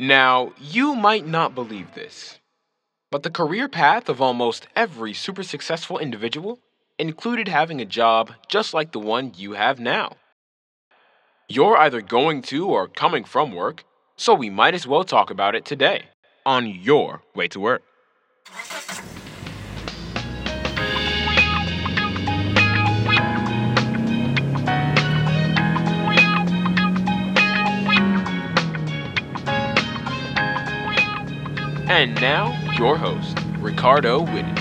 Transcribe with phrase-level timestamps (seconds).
[0.00, 2.38] Now, you might not believe this,
[3.10, 6.60] but the career path of almost every super successful individual
[7.00, 10.12] included having a job just like the one you have now.
[11.48, 13.82] You're either going to or coming from work,
[14.16, 16.04] so we might as well talk about it today
[16.46, 17.82] on your way to work.
[31.90, 34.58] And now, your host, Ricardo Whitted.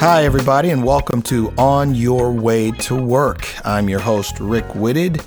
[0.00, 3.46] Hi, everybody, and welcome to On Your Way to Work.
[3.64, 5.24] I'm your host, Rick Whitted.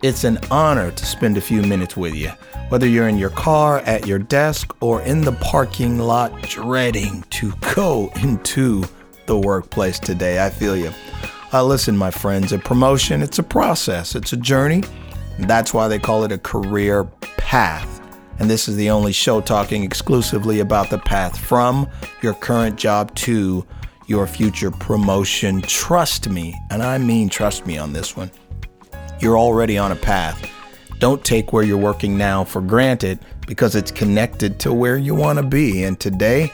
[0.00, 2.30] It's an honor to spend a few minutes with you,
[2.68, 7.52] whether you're in your car, at your desk, or in the parking lot dreading to
[7.74, 8.84] go into
[9.26, 10.44] the workplace today.
[10.44, 10.92] I feel you.
[11.54, 14.82] Uh, listen, my friends, a promotion, it's a process, it's a journey.
[15.38, 17.04] That's why they call it a career
[17.36, 18.00] path.
[18.40, 21.88] And this is the only show talking exclusively about the path from
[22.22, 23.64] your current job to
[24.08, 25.62] your future promotion.
[25.62, 28.32] Trust me, and I mean trust me on this one.
[29.20, 30.50] You're already on a path.
[30.98, 35.38] Don't take where you're working now for granted because it's connected to where you want
[35.38, 35.84] to be.
[35.84, 36.52] And today,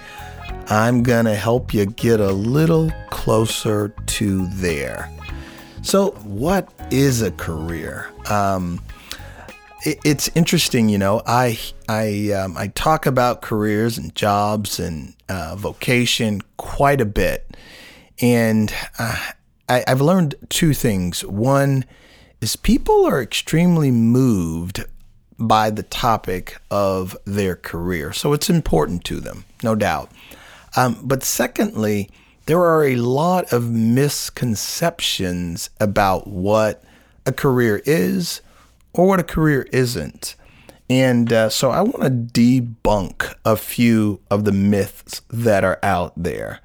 [0.70, 5.10] I'm going to help you get a little closer to there.
[5.82, 8.08] So, what is a career?
[8.30, 8.80] Um,
[9.84, 11.22] it, it's interesting, you know.
[11.26, 17.56] I I um, I talk about careers and jobs and uh, vocation quite a bit,
[18.20, 19.30] and uh,
[19.68, 21.24] I, I've learned two things.
[21.24, 21.84] One
[22.40, 24.84] is people are extremely moved
[25.36, 30.12] by the topic of their career, so it's important to them, no doubt.
[30.76, 32.10] Um, but secondly,
[32.46, 36.82] there are a lot of misconceptions about what
[37.26, 38.40] a career is
[38.92, 40.36] or what a career isn't.
[40.88, 46.12] And uh, so I want to debunk a few of the myths that are out
[46.16, 46.60] there.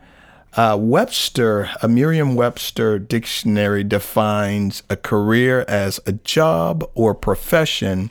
[0.58, 8.10] Uh, Webster, a Merriam Webster dictionary defines a career as a job or profession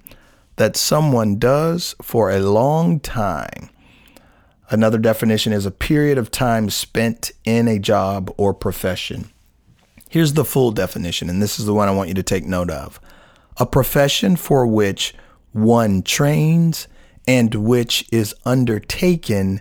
[0.56, 3.70] that someone does for a long time
[4.70, 9.30] Another definition is a period of time spent in a job or profession.
[10.08, 12.70] Here's the full definition, and this is the one I want you to take note
[12.70, 13.00] of
[13.56, 15.14] a profession for which
[15.52, 16.88] one trains
[17.26, 19.60] and which is undertaken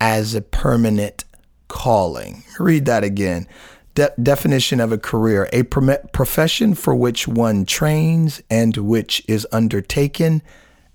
[0.00, 1.24] as a permanent
[1.68, 2.44] calling.
[2.58, 3.46] Read that again.
[3.94, 10.42] De- definition of a career a profession for which one trains and which is undertaken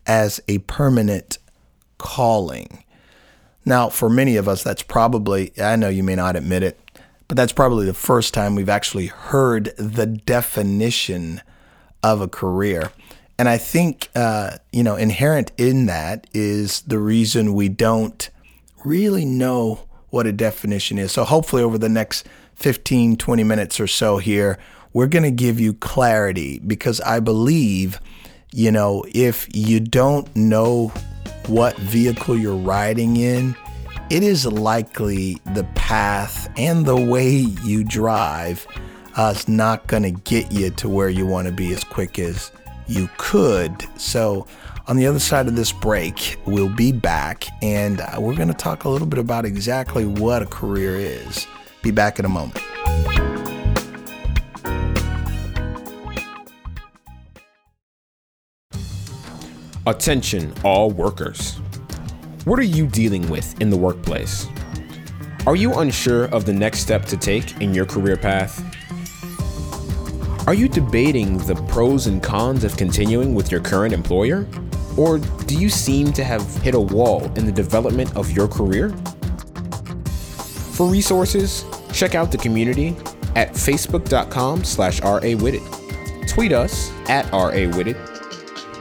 [0.06, 1.38] as a permanent
[1.98, 2.84] calling.
[3.69, 6.80] Now, for many of us, that's probably, I know you may not admit it,
[7.28, 11.44] but that's probably the first time we've actually heard the definition
[12.02, 12.91] of a career.
[13.38, 18.28] And I think, uh, you know, inherent in that is the reason we don't
[18.84, 21.12] really know what a definition is.
[21.12, 24.57] So hopefully, over the next 15, 20 minutes or so here,
[24.94, 28.00] we're going to give you clarity because I believe,
[28.51, 30.91] you know, if you don't know
[31.50, 33.56] what vehicle you're riding in,
[34.10, 38.66] it is likely the path and the way you drive
[39.18, 42.20] uh, is not going to get you to where you want to be as quick
[42.20, 42.52] as
[42.88, 43.86] you could.
[44.00, 44.48] So,
[44.88, 48.56] on the other side of this break, we'll be back and uh, we're going to
[48.56, 51.46] talk a little bit about exactly what a career is.
[51.84, 52.60] Be back in a moment.
[59.88, 61.56] Attention, all workers.
[62.44, 64.45] What are you dealing with in the workplace?
[65.47, 68.62] Are you unsure of the next step to take in your career path?
[70.45, 74.45] Are you debating the pros and cons of continuing with your current employer?
[74.98, 78.89] Or do you seem to have hit a wall in the development of your career?
[80.74, 81.63] For resources,
[81.94, 82.98] check out the community
[83.36, 86.27] at facebook.com slash rawitted.
[86.27, 88.19] Tweet us at rawitted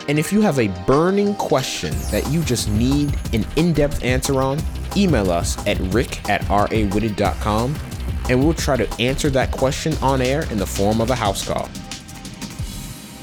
[0.08, 4.40] and if you have a burning question that you just need an in depth answer
[4.40, 4.58] on,
[4.96, 7.76] email us at rick at rawitted.com
[8.28, 11.46] and we'll try to answer that question on air in the form of a house
[11.46, 11.68] call.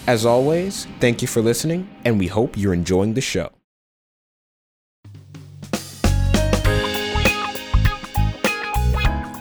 [0.07, 3.54] As always, thank you for listening, and we hope you're enjoying the show.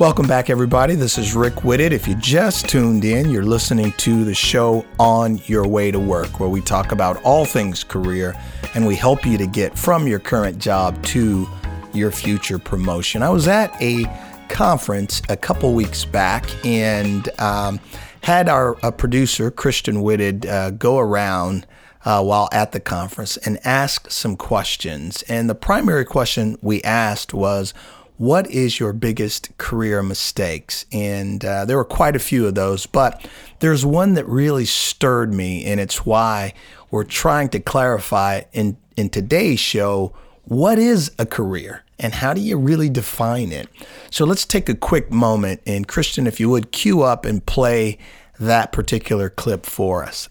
[0.00, 0.96] Welcome back, everybody.
[0.96, 1.92] This is Rick Whitted.
[1.92, 6.40] If you just tuned in, you're listening to the show On Your Way to Work,
[6.40, 8.34] where we talk about all things career
[8.74, 11.48] and we help you to get from your current job to
[11.92, 13.22] your future promotion.
[13.22, 14.04] I was at a
[14.48, 17.78] conference a couple weeks back and um,
[18.20, 21.68] had our producer, Christian Whitted, uh, go around
[22.04, 25.22] uh, while at the conference and ask some questions.
[25.28, 27.72] And the primary question we asked was,
[28.16, 30.86] what is your biggest career mistakes?
[30.92, 33.26] And uh, there were quite a few of those, but
[33.58, 36.54] there's one that really stirred me, and it's why
[36.90, 40.14] we're trying to clarify in, in today's show
[40.44, 43.68] what is a career and how do you really define it?
[44.10, 47.98] So let's take a quick moment, and Christian, if you would, cue up and play
[48.38, 50.28] that particular clip for us.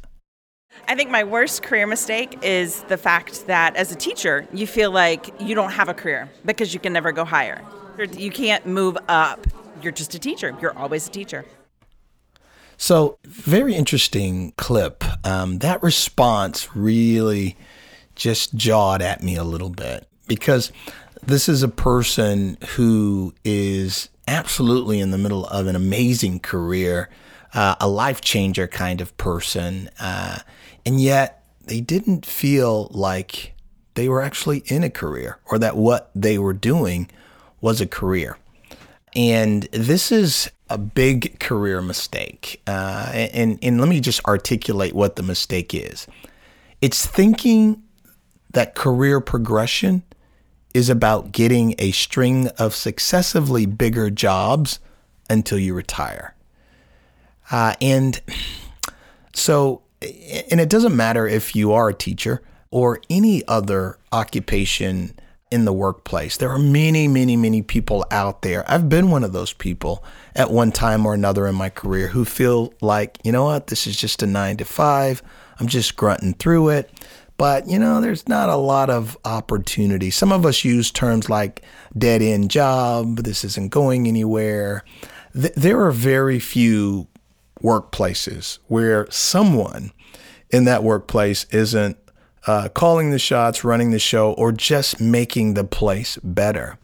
[0.88, 4.92] I think my worst career mistake is the fact that as a teacher, you feel
[4.92, 7.62] like you don't have a career because you can never go higher.
[7.98, 9.48] You can't move up.
[9.82, 10.56] You're just a teacher.
[10.62, 11.46] You're always a teacher.
[12.78, 15.04] So, very interesting clip.
[15.26, 17.56] Um, that response really
[18.16, 20.72] just jawed at me a little bit because
[21.22, 27.10] this is a person who is absolutely in the middle of an amazing career,
[27.54, 29.90] uh, a life changer kind of person.
[30.00, 30.40] Uh,
[30.86, 33.54] and yet they didn't feel like
[33.96, 37.10] they were actually in a career or that what they were doing
[37.62, 38.38] was a career.
[39.16, 42.62] And this is a big career mistake.
[42.66, 46.08] Uh, and, and let me just articulate what the mistake is
[46.84, 47.82] it's thinking
[48.52, 50.04] that career progression
[50.74, 54.80] is about getting a string of successively bigger jobs
[55.30, 56.36] until you retire.
[57.50, 58.20] Uh, and
[59.34, 59.83] so
[60.52, 62.42] and it doesn't matter if you are a teacher
[62.72, 65.14] or any other occupation
[65.52, 66.38] in the workplace.
[66.38, 68.64] There are many, many, many people out there.
[68.70, 70.04] I've been one of those people
[70.36, 73.86] at one time or another in my career who feel like, you know what, this
[73.86, 75.22] is just a nine to five.
[75.60, 76.90] I'm just grunting through it.
[77.38, 80.10] But, you know, there's not a lot of opportunity.
[80.10, 81.62] Some of us use terms like
[81.96, 84.84] dead end job, this isn't going anywhere.
[85.34, 87.08] Th- there are very few
[87.64, 89.92] workplaces where someone
[90.50, 91.98] in that workplace isn't
[92.46, 96.78] uh, calling the shots, running the show, or just making the place better.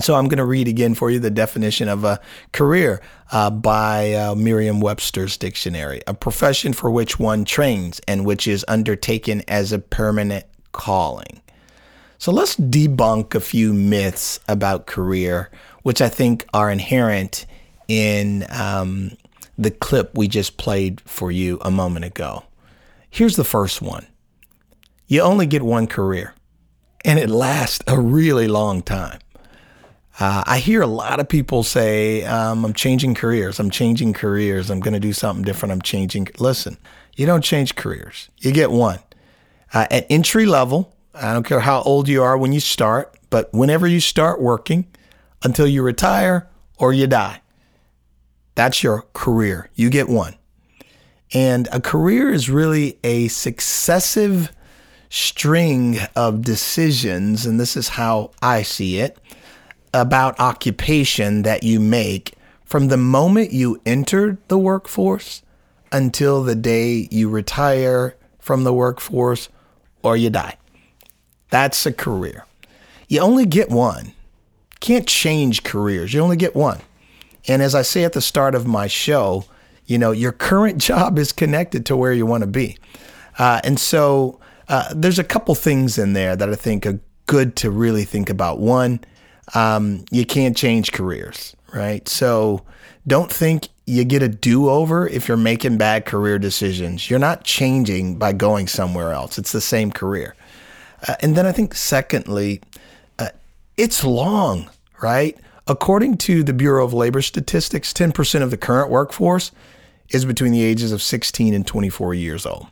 [0.00, 2.20] So I'm going to read again for you the definition of a
[2.52, 3.02] career
[3.32, 9.42] uh, by uh, Merriam-Webster's dictionary: a profession for which one trains and which is undertaken
[9.46, 11.40] as a permanent calling.
[12.18, 15.50] So let's debunk a few myths about career,
[15.82, 17.46] which I think are inherent
[17.88, 19.12] in um,
[19.60, 22.44] the clip we just played for you a moment ago.
[23.10, 24.06] Here's the first one
[25.06, 26.34] you only get one career,
[27.04, 29.18] and it lasts a really long time.
[30.18, 33.58] Uh, I hear a lot of people say, um, I'm changing careers.
[33.58, 34.70] I'm changing careers.
[34.70, 35.72] I'm going to do something different.
[35.72, 36.28] I'm changing.
[36.38, 36.76] Listen,
[37.16, 39.00] you don't change careers, you get one.
[39.74, 43.52] Uh, at entry level, I don't care how old you are when you start, but
[43.52, 44.86] whenever you start working
[45.42, 46.48] until you retire
[46.78, 47.40] or you die,
[48.60, 49.70] that's your career.
[49.74, 50.36] You get one.
[51.32, 54.52] And a career is really a successive
[55.08, 59.16] string of decisions, and this is how I see it,
[59.94, 62.34] about occupation that you make
[62.66, 65.42] from the moment you entered the workforce
[65.90, 69.48] until the day you retire from the workforce
[70.02, 70.58] or you die.
[71.48, 72.44] That's a career.
[73.08, 74.12] You only get one.
[74.80, 76.12] Can't change careers.
[76.12, 76.80] You only get one.
[77.48, 79.44] And as I say at the start of my show,
[79.86, 82.78] you know, your current job is connected to where you want to be.
[83.38, 87.56] Uh, and so uh, there's a couple things in there that I think are good
[87.56, 88.58] to really think about.
[88.58, 89.00] One,
[89.54, 92.06] um, you can't change careers, right?
[92.08, 92.64] So
[93.06, 97.10] don't think you get a do over if you're making bad career decisions.
[97.10, 100.36] You're not changing by going somewhere else, it's the same career.
[101.06, 102.60] Uh, and then I think, secondly,
[103.18, 103.30] uh,
[103.76, 104.68] it's long,
[105.02, 105.36] right?
[105.66, 109.52] According to the Bureau of Labor Statistics, 10% of the current workforce
[110.08, 112.66] is between the ages of 16 and 24 years old.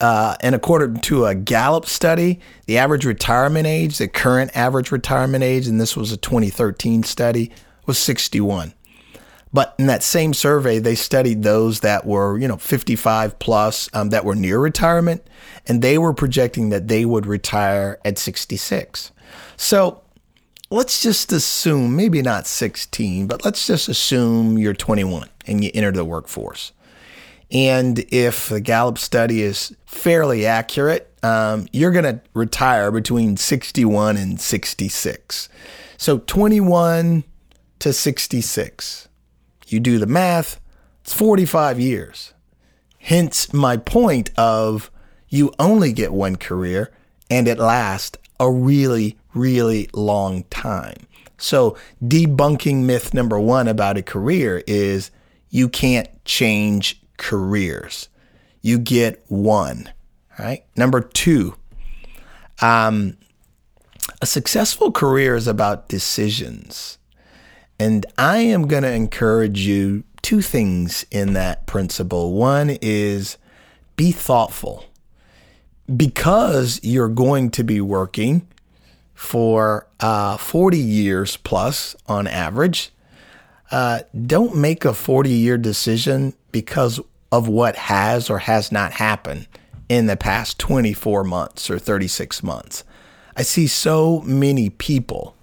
[0.00, 5.44] Uh, and according to a Gallup study, the average retirement age, the current average retirement
[5.44, 7.52] age, and this was a 2013 study,
[7.86, 8.74] was 61.
[9.52, 14.08] But in that same survey, they studied those that were, you know, 55 plus um,
[14.08, 15.24] that were near retirement,
[15.68, 19.12] and they were projecting that they would retire at 66.
[19.56, 20.02] So
[20.74, 25.92] let's just assume, maybe not 16, but let's just assume you're 21 and you enter
[25.92, 26.72] the workforce.
[27.50, 34.16] And if the Gallup study is fairly accurate, um, you're going to retire between 61
[34.16, 35.48] and 66.
[35.96, 37.24] So 21
[37.78, 39.08] to 66.
[39.68, 40.60] You do the math,
[41.02, 42.34] it's 45 years.
[42.98, 44.90] Hence my point of
[45.28, 46.92] you only get one career
[47.30, 50.96] and it lasts a really, really long time.
[51.36, 55.10] So, debunking myth number one about a career is
[55.50, 58.08] you can't change careers.
[58.62, 59.90] You get one.
[60.38, 60.64] Right.
[60.76, 61.54] Number two,
[62.60, 63.16] um,
[64.20, 66.98] a successful career is about decisions.
[67.78, 72.32] And I am going to encourage you two things in that principle.
[72.32, 73.36] One is
[73.96, 74.84] be thoughtful
[75.94, 78.46] because you're going to be working
[79.14, 82.90] for uh, 40 years plus on average.
[83.70, 87.00] Uh, don't make a 40 year decision because
[87.32, 89.48] of what has or has not happened
[89.88, 92.84] in the past 24 months or 36 months.
[93.36, 95.36] I see so many people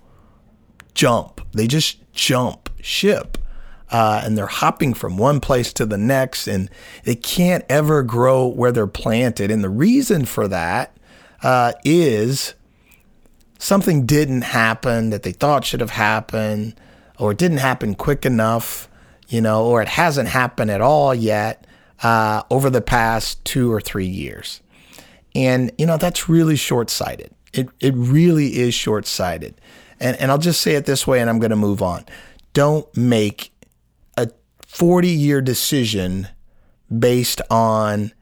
[0.94, 3.38] jump, they just jump ship.
[3.92, 6.70] Uh, and they're hopping from one place to the next, and
[7.04, 9.52] they can't ever grow where they're planted.
[9.52, 10.96] And the reason for that
[11.44, 12.54] uh, is
[13.60, 16.76] something didn't happen that they thought should have happened,
[17.20, 18.88] or it didn't happen quick enough,
[19.28, 21.68] you know, or it hasn't happened at all yet
[22.02, 24.62] uh, over the past two or three years.
[25.36, 27.32] And, you know, that's really short sighted.
[27.54, 29.60] It, it really is short sighted.
[30.00, 32.06] And, and I'll just say it this way and I'm going to move on.
[32.54, 33.51] Don't make
[34.72, 36.30] 40 year decision
[36.98, 38.14] based on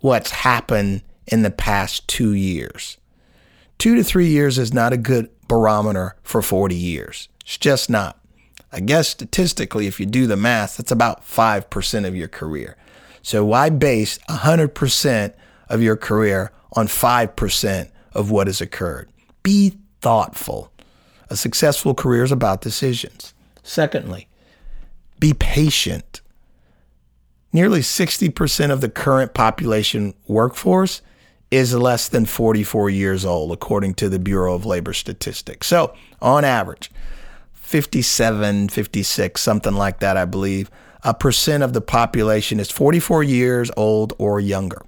[0.00, 2.98] what's happened in the past two years.
[3.78, 7.28] Two to three years is not a good barometer for 40 years.
[7.42, 8.18] It's just not.
[8.72, 12.76] I guess statistically, if you do the math, that's about 5% of your career.
[13.22, 15.34] So why base 100%
[15.68, 19.08] of your career on 5% of what has occurred?
[19.44, 20.72] Be thoughtful.
[21.30, 23.34] A successful career is about decisions.
[23.62, 24.28] Secondly,
[25.18, 26.20] be patient.
[27.52, 31.02] Nearly 60% of the current population workforce
[31.50, 35.68] is less than 44 years old, according to the Bureau of Labor Statistics.
[35.68, 36.90] So, on average,
[37.52, 40.70] 57, 56, something like that, I believe,
[41.04, 44.84] a percent of the population is 44 years old or younger.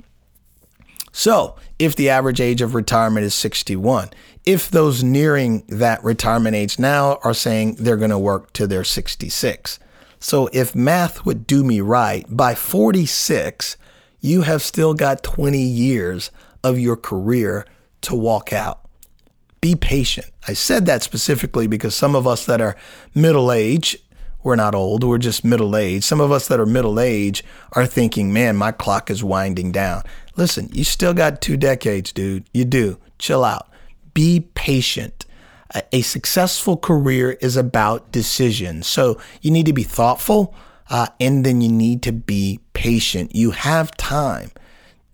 [1.12, 4.10] So, if the average age of retirement is 61,
[4.44, 8.84] if those nearing that retirement age now are saying they're going to work to their
[8.84, 9.78] 66.
[10.26, 13.76] So, if math would do me right, by 46,
[14.20, 16.32] you have still got 20 years
[16.64, 17.64] of your career
[18.00, 18.86] to walk out
[19.60, 20.30] be patient.
[20.46, 22.76] I said that specifically because some of us that are
[23.16, 23.98] middle age,
[24.44, 26.04] we're not old, we're just middle age.
[26.04, 27.42] Some of us that are middle age
[27.72, 30.02] are thinking, man, my clock is winding down.
[30.36, 32.48] Listen, you still got two decades, dude.
[32.52, 32.98] You do.
[33.18, 33.68] Chill out.
[34.14, 35.25] Be patient.
[35.92, 38.86] A, successful career is about decisions.
[38.86, 40.54] So you need to be thoughtful
[40.88, 43.34] uh, and then you need to be patient.
[43.34, 44.50] You have time.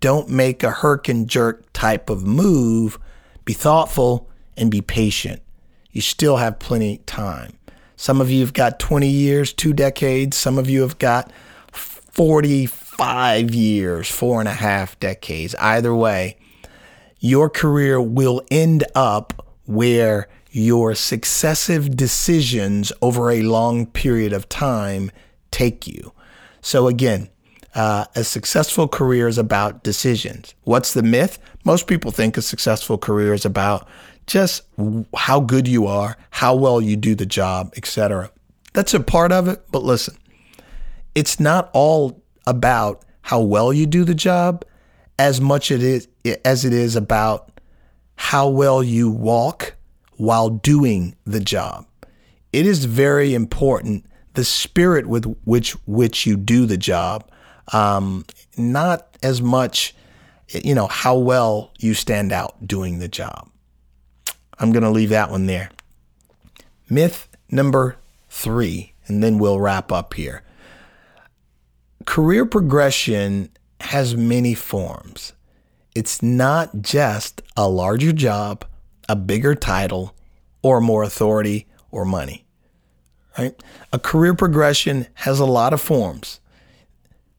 [0.00, 2.98] Don't make a herk and jerk type of move.
[3.44, 5.40] Be thoughtful and be patient.
[5.90, 7.58] You still have plenty of time.
[7.96, 10.36] Some of you have got 20 years, two decades.
[10.36, 11.30] Some of you have got
[11.72, 15.54] 45 years, four and a half decades.
[15.54, 16.36] Either way,
[17.20, 25.10] your career will end up where your successive decisions over a long period of time
[25.50, 26.12] take you.
[26.60, 27.28] So, again,
[27.74, 30.54] uh, a successful career is about decisions.
[30.64, 31.38] What's the myth?
[31.64, 33.88] Most people think a successful career is about
[34.26, 34.62] just
[35.16, 38.30] how good you are, how well you do the job, etc.
[38.74, 40.16] That's a part of it, but listen,
[41.14, 44.64] it's not all about how well you do the job
[45.18, 46.08] as much it is
[46.44, 47.60] as it is about
[48.16, 49.74] how well you walk
[50.16, 51.86] while doing the job.
[52.52, 57.30] It is very important the spirit with which which you do the job,
[57.72, 58.24] um,
[58.56, 59.94] not as much,
[60.48, 63.50] you know, how well you stand out doing the job.
[64.58, 65.70] I'm going to leave that one there.
[66.88, 67.96] Myth number
[68.28, 70.42] three, and then we'll wrap up here.
[72.04, 73.50] Career progression
[73.80, 75.32] has many forms.
[75.94, 78.64] It's not just a larger job,
[79.08, 80.14] a bigger title,
[80.62, 82.44] or more authority or money.
[83.38, 83.60] Right?
[83.92, 86.40] A career progression has a lot of forms.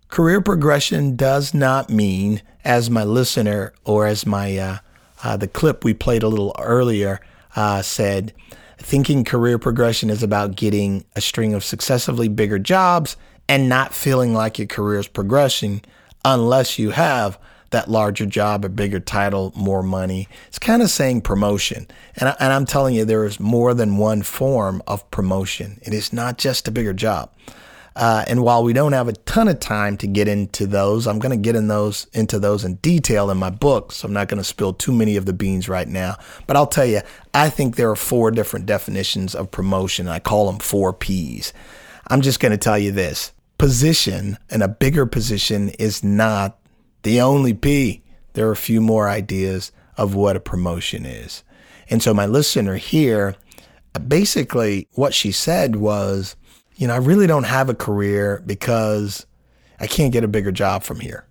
[0.09, 4.77] Career progression does not mean, as my listener or as my uh,
[5.23, 7.19] uh, the clip we played a little earlier
[7.55, 8.33] uh, said,
[8.77, 13.15] thinking career progression is about getting a string of successively bigger jobs
[13.47, 15.81] and not feeling like your career is progressing
[16.25, 17.37] unless you have
[17.73, 20.27] that larger job, a bigger title, more money.
[20.47, 21.87] It's kind of saying promotion.
[22.15, 25.79] And, I, and I'm telling you, there is more than one form of promotion.
[25.83, 27.29] It is not just a bigger job.
[27.95, 31.19] Uh, and while we don't have a ton of time to get into those, I'm
[31.19, 33.91] going to get in those into those in detail in my book.
[33.91, 36.17] So I'm not going to spill too many of the beans right now.
[36.47, 37.01] But I'll tell you,
[37.35, 40.07] I think there are four different definitions of promotion.
[40.07, 41.53] I call them four P's.
[42.07, 46.57] I'm just going to tell you this: position and a bigger position is not
[47.03, 48.01] the only P.
[48.33, 51.43] There are a few more ideas of what a promotion is.
[51.89, 53.35] And so my listener here,
[54.07, 56.35] basically what she said was
[56.75, 59.25] you know, I really don't have a career because
[59.79, 61.25] I can't get a bigger job from here.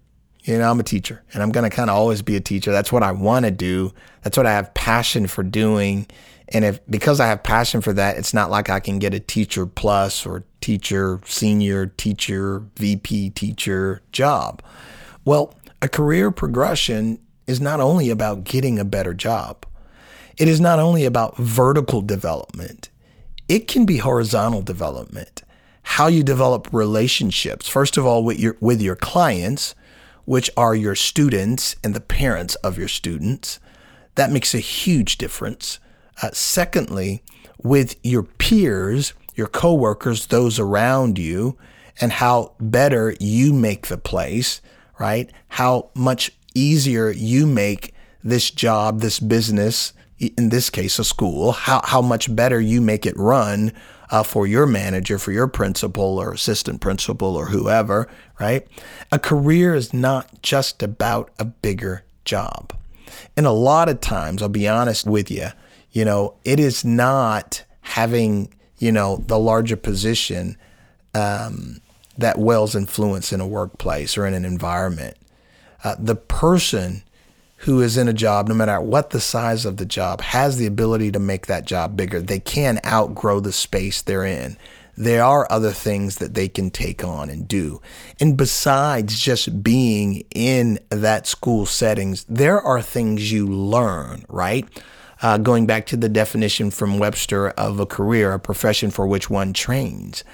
[0.44, 2.72] You know, I'm a teacher and I'm going to kind of always be a teacher.
[2.72, 3.92] That's what I want to do.
[4.22, 6.06] That's what I have passion for doing.
[6.48, 9.20] And if because I have passion for that, it's not like I can get a
[9.20, 14.62] teacher plus or teacher, senior teacher, VP teacher job.
[15.24, 19.66] Well, a career progression is not only about getting a better job.
[20.38, 22.88] It is not only about vertical development
[23.52, 25.42] it can be horizontal development.
[25.82, 29.74] How you develop relationships, first of all, with your, with your clients,
[30.24, 33.60] which are your students and the parents of your students.
[34.14, 35.80] That makes a huge difference.
[36.22, 37.22] Uh, secondly,
[37.62, 41.58] with your peers, your coworkers, those around you,
[42.00, 44.62] and how better you make the place,
[45.02, 45.32] right?
[45.48, 47.92] How much easier you make
[48.22, 53.04] this job, this business, in this case, a school, how, how much better you make
[53.04, 53.72] it run
[54.10, 58.64] uh, for your manager, for your principal or assistant principal or whoever, right?
[59.10, 62.72] A career is not just about a bigger job.
[63.36, 65.48] And a lot of times, I'll be honest with you,
[65.90, 70.56] you know, it is not having, you know, the larger position
[71.12, 71.81] um,
[72.18, 75.16] that wells influence in a workplace or in an environment.
[75.84, 77.02] Uh, the person
[77.58, 80.66] who is in a job, no matter what the size of the job, has the
[80.66, 82.20] ability to make that job bigger.
[82.20, 84.56] They can outgrow the space they're in.
[84.96, 87.80] There are other things that they can take on and do.
[88.20, 94.66] And besides just being in that school settings, there are things you learn, right?
[95.22, 99.30] Uh, going back to the definition from Webster of a career, a profession for which
[99.30, 100.24] one trains.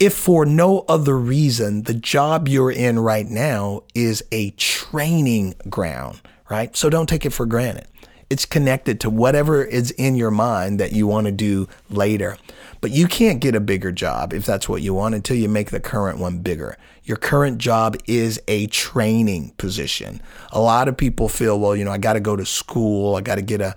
[0.00, 6.20] If for no other reason, the job you're in right now is a training ground
[6.52, 6.76] right?
[6.76, 7.86] So don't take it for granted.
[8.28, 12.36] It's connected to whatever is in your mind that you want to do later.
[12.82, 15.70] But you can't get a bigger job if that's what you want until you make
[15.70, 16.76] the current one bigger.
[17.04, 20.20] Your current job is a training position.
[20.50, 23.22] A lot of people feel, well, you know, I got to go to school, I
[23.22, 23.74] got to get a,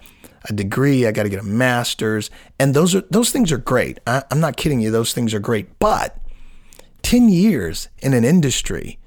[0.49, 2.29] a degree, I got to get a master's,
[2.59, 3.99] and those are those things are great.
[4.05, 5.79] I, I'm not kidding you; those things are great.
[5.79, 6.17] But
[7.01, 8.99] ten years in an industry,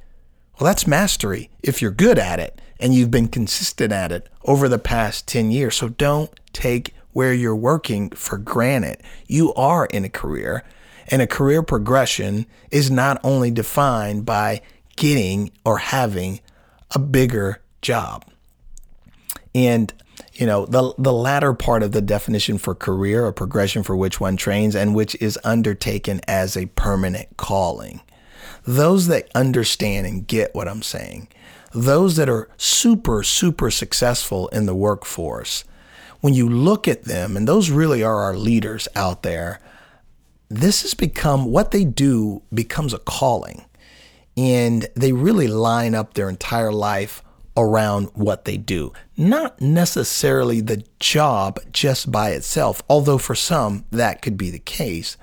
[0.59, 4.69] well, that's mastery if you're good at it and you've been consistent at it over
[4.69, 5.77] the past 10 years.
[5.77, 9.03] So don't take where you're working for granted.
[9.27, 10.65] You are in a career,
[11.09, 14.63] and a career progression is not only defined by
[14.97, 16.41] getting or having
[16.95, 18.25] a bigger job.
[19.55, 19.93] And
[20.39, 24.21] you know, the the latter part of the definition for career or progression for which
[24.21, 28.01] one trains and which is undertaken as a permanent calling.
[28.65, 31.29] Those that understand and get what I'm saying
[31.73, 35.65] those that are super, super successful in the workforce,
[36.21, 39.61] when you look at them, and those really are our leaders out there,
[40.49, 43.65] this has become what they do becomes a calling.
[44.37, 47.23] And they really line up their entire life
[47.59, 48.93] around what they do.
[49.17, 55.17] Not necessarily the job just by itself, although for some that could be the case.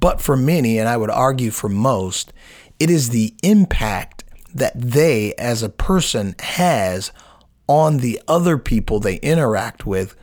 [0.00, 2.32] But for many, and I would argue for most,
[2.78, 7.12] it is the impact that they as a person has
[7.66, 10.16] on the other people they interact with,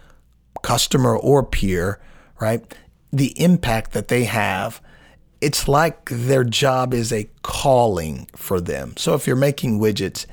[0.61, 1.99] customer or peer,
[2.39, 2.61] right?
[3.11, 4.81] The impact that they have.
[5.41, 8.93] It's like their job is a calling for them.
[8.97, 10.27] So if you're making widgets,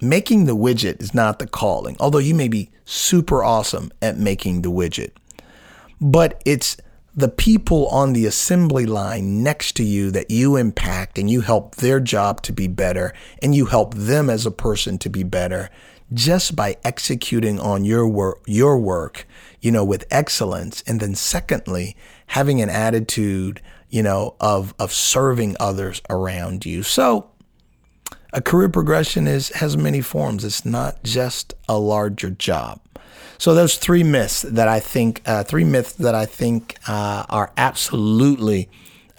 [0.00, 4.62] making the widget is not the calling, although you may be super awesome at making
[4.62, 5.12] the widget.
[6.00, 6.76] But it's
[7.14, 11.76] the people on the assembly line next to you that you impact and you help
[11.76, 15.70] their job to be better and you help them as a person to be better
[16.12, 19.26] just by executing on your work your work
[19.60, 21.96] you know with excellence and then secondly
[22.28, 27.30] having an attitude you know of of serving others around you so
[28.32, 32.80] a career progression is has many forms it's not just a larger job
[33.40, 37.50] so those three myths that I think, uh, three myths that I think uh, are
[37.56, 38.68] absolutely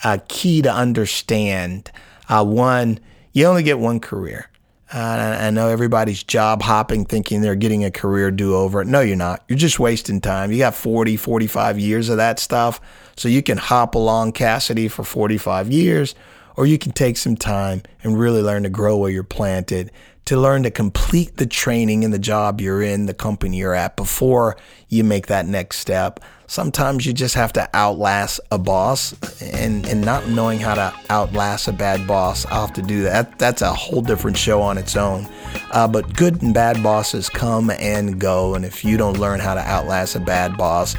[0.04, 1.92] uh, key to understand.
[2.30, 3.00] Uh, one,
[3.34, 4.48] you only get one career.
[4.94, 8.84] Uh, I know everybody's job hopping thinking they're getting a career do over.
[8.86, 9.44] No, you're not.
[9.48, 10.52] You're just wasting time.
[10.52, 12.80] You got 40, 45 years of that stuff.
[13.18, 16.14] So you can Hopalong Cassidy for 45 years,
[16.56, 19.92] or you can take some time and really learn to grow where you're planted,
[20.26, 23.96] to learn to complete the training in the job you're in, the company you're at
[23.96, 24.56] before
[24.88, 26.20] you make that next step.
[26.48, 31.70] Sometimes you just have to outlast a boss and, and not knowing how to outlast
[31.70, 32.46] a bad boss.
[32.48, 33.40] I'll have to do that.
[33.40, 35.28] That's a whole different show on its own.
[35.72, 38.54] Uh, but good and bad bosses come and go.
[38.54, 40.96] And if you don't learn how to outlast a bad boss,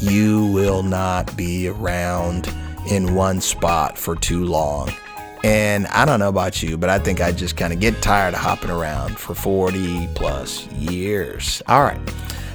[0.00, 2.52] you will not be around
[2.88, 4.92] in one spot for too long.
[5.44, 8.32] And I don't know about you, but I think I just kind of get tired
[8.32, 11.62] of hopping around for 40 plus years.
[11.68, 12.00] All right.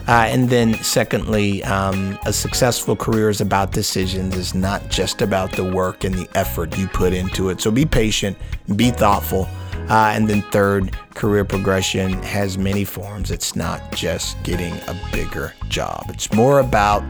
[0.07, 5.51] Uh, and then, secondly, um, a successful career is about decisions, it's not just about
[5.51, 7.61] the work and the effort you put into it.
[7.61, 8.35] So be patient,
[8.75, 9.47] be thoughtful.
[9.87, 13.29] Uh, and then, third, career progression has many forms.
[13.29, 17.03] It's not just getting a bigger job, it's more about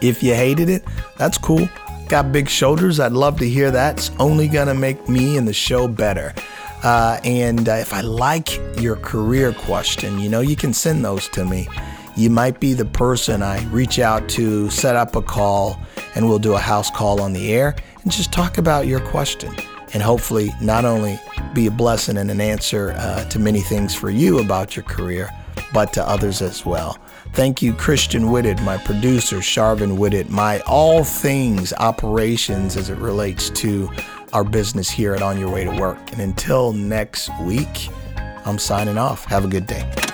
[0.00, 0.84] If you hated it,
[1.16, 1.68] that's cool.
[2.08, 3.00] Got big shoulders.
[3.00, 3.96] I'd love to hear that.
[3.96, 6.34] It's only going to make me and the show better.
[6.82, 11.28] Uh, and uh, if I like your career question, you know, you can send those
[11.30, 11.66] to me.
[12.14, 15.80] You might be the person I reach out to, set up a call,
[16.14, 19.52] and we'll do a house call on the air and just talk about your question.
[19.94, 21.18] And hopefully, not only
[21.54, 25.30] be a blessing and an answer uh, to many things for you about your career,
[25.72, 26.98] but to others as well.
[27.34, 33.50] Thank you, Christian Whitted, my producer, Sharvin Whitted, my all things operations as it relates
[33.50, 33.90] to
[34.32, 35.98] our business here at On Your Way to Work.
[36.12, 37.88] And until next week,
[38.46, 39.24] I'm signing off.
[39.24, 40.13] Have a good day.